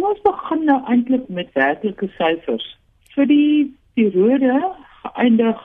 Kom 0.00 0.14
ons 0.14 0.20
begin 0.24 0.62
nou 0.64 0.78
eintlik 0.88 1.26
met 1.28 1.48
werklike 1.52 2.06
syfers. 2.14 2.64
Vir 3.12 3.26
die 3.28 3.66
periode 3.98 4.54
geëindig 5.02 5.58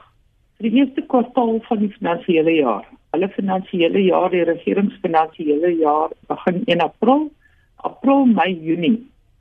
vir 0.58 0.66
die 0.66 0.82
eerste 0.82 1.04
kwartaal 1.14 1.62
van 1.70 1.80
die 1.80 1.88
finansiële 1.94 2.56
jaar. 2.58 2.90
Hulle 3.16 3.30
finansiële 3.32 4.02
jaar, 4.04 4.28
die 4.34 4.44
regeringsfinansiële 4.50 5.72
jaar 5.78 6.12
begin 6.28 6.60
1 6.66 6.84
April, 6.84 7.24
April, 7.88 8.28
Mei, 8.34 8.50
Junie 8.66 8.98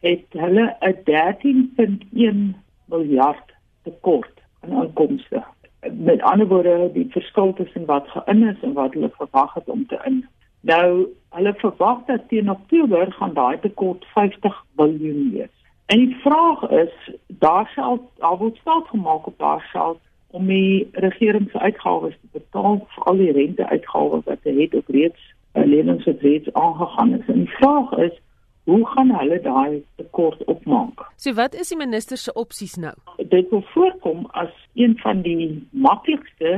het 0.06 0.38
hulle 0.44 0.68
'n 0.78 0.94
13.1 1.10 2.54
miljard 2.86 3.54
tekort 3.82 4.46
aan 4.62 4.78
inkomste. 4.84 5.42
Met 5.90 6.22
ander 6.22 6.46
woorde, 6.46 6.92
die 6.94 7.08
verskil 7.10 7.52
tussen 7.58 7.90
wat 7.90 8.06
geïn 8.14 8.46
is 8.46 8.62
en 8.62 8.78
wat 8.78 8.94
hulle 8.94 9.10
verwag 9.18 9.54
het 9.54 9.68
om 9.68 9.86
te 9.86 9.98
in. 10.04 10.22
Nou, 10.60 11.08
hulle 11.34 11.54
verwag 11.60 12.04
dat 12.06 12.28
teen 12.28 12.50
Oktober 12.50 13.12
gaan 13.12 13.34
daai 13.34 13.58
tekort 13.60 14.04
50 14.14 14.64
miljard 14.76 15.32
wees. 15.32 15.54
En 15.86 15.98
die 15.98 16.16
vraag 16.22 16.62
is, 16.70 16.92
daar 17.26 17.70
sal 17.74 18.10
daar 18.18 18.36
word 18.38 18.56
staat 18.56 18.86
gemaak 18.88 19.26
op 19.26 19.38
daar 19.38 19.68
sal 19.72 19.98
om 20.30 20.46
die 20.46 20.88
regering 20.92 21.50
se 21.50 21.58
uitgawes 21.58 22.14
te 22.20 22.28
betaal 22.38 22.86
al 22.94 23.16
die 23.16 23.32
renteuitgawes 23.32 24.24
wat 24.24 24.46
hulle 24.48 24.66
het 24.66 24.74
op 24.74 24.88
reeds 24.88 25.34
uh, 25.54 25.64
lenings 25.64 26.04
wat 26.04 26.20
reeds 26.20 26.52
aangegaan 26.52 27.12
is. 27.18 27.26
En 27.26 27.44
die 27.44 27.56
vraag 27.58 27.92
is, 28.06 28.16
hoe 28.64 28.86
gaan 28.86 29.12
hulle 29.18 29.40
daai 29.40 29.82
tekort 29.96 30.44
opmaak? 30.44 31.04
So 31.16 31.34
wat 31.34 31.54
is 31.54 31.68
die 31.68 31.78
minister 31.78 32.16
se 32.16 32.32
opsies 32.32 32.74
nou? 32.80 32.94
Dit 33.28 33.50
wil 33.50 33.62
voorkom 33.74 34.26
as 34.32 34.52
een 34.74 34.98
van 34.98 35.22
die 35.22 35.68
maklikste 35.70 36.56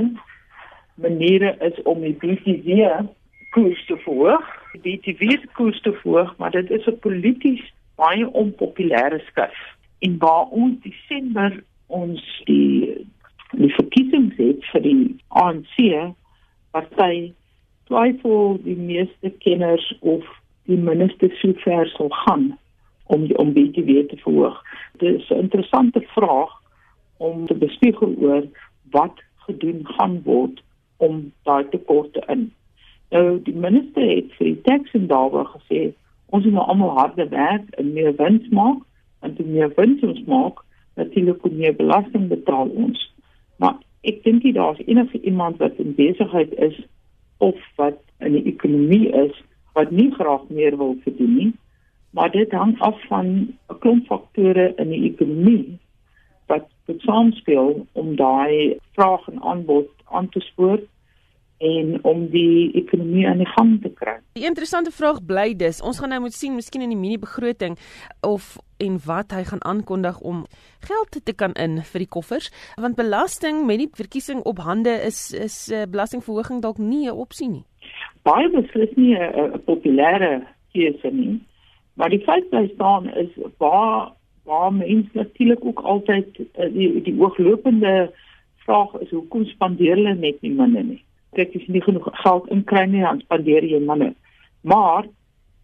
maniere 0.95 1.57
is 1.61 1.83
om 1.83 2.01
die 2.01 2.15
BTW 2.15 3.05
koers 3.57 3.87
te 3.87 3.97
verhoog. 4.05 4.45
Die 4.73 4.83
BTW 4.85 5.31
se 5.41 5.49
koers 5.57 5.81
te 5.81 5.93
verhoog, 6.03 6.37
maar 6.37 6.51
dit 6.51 6.71
is 6.71 6.87
'n 6.87 6.99
polities 7.01 7.65
baie 7.97 8.27
onpopulêre 8.33 9.21
skuif. 9.27 9.61
En 9.99 10.19
waar 10.19 10.47
ons 10.49 10.75
Desember 10.83 11.63
ons 11.87 12.43
die 12.45 13.07
die 13.51 13.75
verkiesings 13.75 14.37
het 14.37 14.65
vir 14.73 14.83
die 14.83 15.17
ANC 15.29 15.77
party 16.71 17.33
twyfel 17.89 18.59
die 18.65 18.77
meeste 18.77 19.31
kenners 19.39 19.87
of 20.01 20.25
die 20.67 20.77
minister 20.77 21.31
sou 21.41 21.55
ver 21.63 21.89
sal 21.95 22.11
gaan 22.11 22.59
om 23.15 23.27
die 23.27 23.39
om 23.39 23.53
BTW 23.53 24.03
te 24.11 24.19
verhoog. 24.25 24.63
Dit 24.99 25.21
is 25.21 25.31
'n 25.31 25.47
interessante 25.47 26.01
vraag 26.01 26.53
om 27.17 27.47
te 27.47 27.55
bespiegel 27.55 28.15
oor 28.19 28.45
wat 28.91 29.23
gedoen 29.47 29.87
gaan 29.87 30.23
word 30.23 30.63
om 30.97 31.33
daai 31.43 31.69
tekorte 31.69 32.23
in. 32.27 32.53
Nou 33.17 33.39
die 33.43 33.55
minister 33.57 34.05
het 34.05 34.33
vir 34.37 34.47
die 34.51 34.61
tax 34.67 34.93
en 34.97 35.07
daaroor 35.09 35.47
gesê 35.55 35.81
ons 36.35 36.45
moet 36.45 36.57
nou 36.59 36.65
almal 36.69 36.97
harde 36.99 37.25
werk 37.33 37.69
en 37.81 37.93
meer 37.97 38.13
wins 38.19 38.49
maak 38.59 38.83
en 39.25 39.37
toe 39.37 39.47
meer 39.49 39.71
wins 39.77 40.03
ons 40.05 40.25
maak 40.29 40.59
natuurlik 41.01 41.39
kom 41.41 41.55
meer 41.57 41.77
belasting 41.77 42.27
betaal 42.29 42.69
ons. 42.85 43.01
Maar 43.63 43.79
ek 44.11 44.21
dink 44.25 44.45
jy 44.45 44.53
daar's 44.57 44.83
enige 44.85 45.21
iemand 45.31 45.63
wat 45.63 45.81
in 45.85 45.95
besigheid 45.97 46.53
is 46.67 46.77
of 47.47 47.63
wat 47.81 47.97
in 48.27 48.37
die 48.37 48.45
ekonomie 48.53 49.09
is 49.25 49.39
wat 49.79 49.95
nie 49.97 50.11
graag 50.19 50.45
meer 50.59 50.77
wil 50.81 50.93
verdien 51.05 51.33
nie. 51.37 51.53
Maar 52.17 52.33
dit 52.37 52.53
hang 52.53 52.75
af 52.85 53.01
van 53.09 53.33
'n 53.33 53.79
klomp 53.81 54.07
faktore 54.13 54.67
in 54.77 54.93
die 54.93 55.05
ekonomie 55.13 55.79
wat 56.53 56.69
saamspeel 57.09 57.87
om 57.93 58.17
daai 58.17 58.77
vraag 58.93 59.29
en 59.29 59.43
aanbod 59.43 59.89
aan 60.05 60.29
te 60.29 60.41
spoor 60.41 60.81
en 61.59 62.05
om 62.05 62.27
die 62.29 62.73
ekonomie 62.77 63.27
aan 63.29 63.39
die 63.39 63.49
gang 63.55 63.83
te 63.83 63.89
kry. 63.89 64.19
Die 64.37 64.45
interessante 64.45 64.91
vraag 64.91 65.23
bly 65.25 65.55
dus, 65.57 65.81
ons 65.81 65.99
gaan 65.99 66.13
nou 66.13 66.21
moet 66.21 66.35
sien 66.35 66.55
miskien 66.55 66.83
in 66.83 66.93
die 66.93 67.01
mini 67.01 67.19
begroting 67.19 67.79
of 68.21 68.57
en 68.79 68.99
wat 69.07 69.33
hy 69.33 69.45
gaan 69.45 69.65
aankondig 69.65 70.21
om 70.21 70.45
geld 70.85 71.17
te 71.25 71.33
kan 71.33 71.55
in 71.57 71.81
vir 71.81 72.05
die 72.05 72.13
koffers, 72.13 72.51
want 72.77 72.97
belasting 72.97 73.65
met 73.67 73.81
die 73.81 73.89
verkiesing 73.93 74.45
op 74.45 74.59
hande 74.59 74.93
is 75.07 75.33
is 75.33 75.69
'n 75.71 75.75
uh, 75.75 75.87
belastingverhoging 75.89 76.61
dalk 76.61 76.79
nie 76.79 77.09
'n 77.09 77.17
opsie 77.17 77.49
nie 77.49 77.65
baie 78.27 78.49
beslis 78.51 78.93
nie 78.97 79.15
'n 79.15 79.63
populêre 79.69 80.33
keuse 80.73 81.11
nie. 81.13 81.41
Maar 81.97 82.11
die 82.11 82.25
feit 82.29 82.49
bly 82.51 82.69
staan 82.75 83.11
is 83.15 83.33
waar 83.59 84.13
waar 84.45 84.73
mense 84.73 85.11
natuurlik 85.13 85.65
ook 85.65 85.81
altyd 85.81 86.27
eh, 86.39 86.73
die 86.73 87.03
die 87.03 87.19
ooglopende 87.21 88.13
vraag 88.65 88.95
is 89.01 89.11
hoekom 89.11 89.45
spandeer 89.45 89.97
hulle 89.97 90.15
net 90.15 90.43
nie 90.43 90.53
minder 90.61 90.85
nie. 90.85 91.03
As 91.39 91.53
jy 91.53 91.67
nie 91.69 91.85
genoeg 91.85 92.09
geld 92.23 92.49
inkry 92.55 92.87
nie, 92.89 93.03
dan 93.05 93.21
spandeer 93.21 93.65
jy 93.65 93.81
minder. 93.85 94.15
Maar 94.63 95.09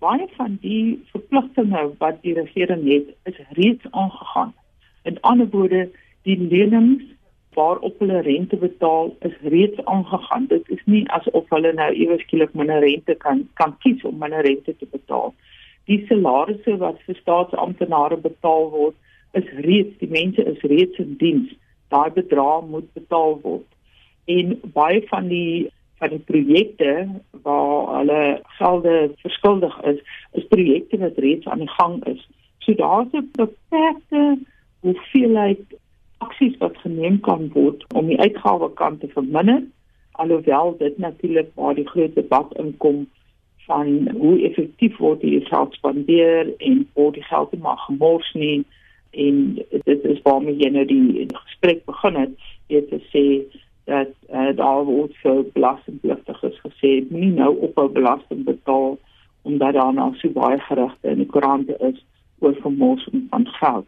baie 0.04 0.26
van 0.36 0.58
die 0.60 0.98
verpligtinge 1.12 1.86
wat 2.02 2.20
die 2.26 2.34
regering 2.36 2.84
het, 2.90 3.14
is 3.30 3.38
reeds 3.56 3.86
aangegaan. 3.90 4.52
In 5.08 5.20
ander 5.20 5.48
woorde, 5.50 5.88
die 6.28 6.36
lenings 6.38 7.02
waarop 7.54 7.98
hulle 7.98 8.20
rente 8.20 8.56
betaal 8.56 9.16
is 9.20 9.34
reeds 9.42 9.84
aangegaan. 9.84 10.46
Dit 10.46 10.68
is 10.68 10.80
nie 10.84 11.02
asof 11.10 11.48
hulle 11.48 11.72
nou 11.76 11.90
eers 11.92 12.22
skielik 12.26 12.54
minder 12.58 12.80
rente 12.84 13.14
kan 13.24 13.42
kan 13.60 13.76
kies 13.84 14.04
om 14.08 14.18
minder 14.18 14.44
rente 14.46 14.76
te 14.76 14.88
betaal. 14.90 15.34
Die 15.90 16.04
salarisse 16.08 16.76
wat 16.80 17.00
vir 17.06 17.18
staatsamptenare 17.20 18.16
betaal 18.16 18.70
word, 18.70 18.96
is 19.32 19.48
reeds 19.66 19.98
die 19.98 20.08
mense 20.08 20.44
is 20.44 20.64
reeds 20.72 20.98
in 21.02 21.16
diens. 21.20 21.52
Daai 21.92 22.10
bedrag 22.10 22.68
moet 22.68 22.88
betaal 22.96 23.38
word. 23.42 23.68
En 24.24 24.60
baie 24.74 25.02
van 25.08 25.28
die 25.28 25.70
van 26.02 26.10
die 26.10 26.18
projekte 26.18 27.08
waar 27.42 27.96
hulle 27.96 28.40
gelde 28.58 29.12
verskuldig 29.16 29.82
is, 29.82 30.00
is 30.32 30.46
projekte 30.50 30.98
wat 30.98 31.18
reeds 31.18 31.46
aan 31.46 31.62
die 31.62 31.70
gang 31.70 32.04
is. 32.06 32.28
So 32.58 32.74
daar's 32.74 33.12
'n 33.12 33.30
beperkte 33.32 34.38
hoeveelheid 34.80 35.62
aksies 36.18 36.56
wat 36.58 36.76
geneem 36.76 37.20
kan 37.20 37.48
word 37.52 37.84
om 37.94 38.06
die 38.06 38.20
uitgawekant 38.20 39.00
te 39.00 39.08
verminder 39.08 39.62
alhoewel 40.12 40.76
dit 40.78 40.98
natuurlik 40.98 41.50
waar 41.54 41.74
die 41.74 41.88
groot 41.88 42.14
debat 42.14 42.54
inkom 42.56 43.06
van 43.66 44.08
hoe 44.18 44.42
effektief 44.48 44.96
word 44.96 45.20
die 45.20 45.40
geld 45.46 45.74
spandeer 45.74 46.50
en 46.58 46.86
word 46.98 47.14
die 47.14 47.26
geld 47.30 47.58
maar 47.58 47.78
gemors 47.86 48.32
nie 48.32 48.64
en 49.10 49.38
dit 49.84 50.04
is 50.14 50.22
waarmee 50.22 50.56
jy 50.58 50.70
nou 50.74 50.84
die 50.88 51.26
gesprek 51.32 51.84
begin 51.88 52.18
het 52.24 52.34
jy 52.72 52.82
te 52.90 53.00
sê 53.12 53.24
dat 53.84 54.08
uh, 54.32 54.56
daar 54.56 54.84
word 54.84 55.14
so 55.22 55.44
belastingpligtiges 55.52 56.60
gesê 56.66 56.92
nie 57.08 57.32
nou 57.32 57.56
op 57.58 57.78
'n 57.78 57.92
belasting 57.92 58.44
betaal 58.44 58.98
omdat 59.42 59.72
daar 59.72 59.94
nou 59.94 60.14
so 60.14 60.28
baie 60.28 60.58
gerugte 60.58 61.08
in 61.08 61.16
die 61.16 61.26
koerante 61.26 61.76
is 61.78 62.04
oor 62.38 62.54
vermorsing 62.60 63.26
van 63.30 63.46
geld 63.46 63.86